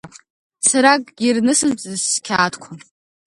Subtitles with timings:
[0.67, 2.71] Сара акгьы рнысымҵаӡацт сқьаадқәа.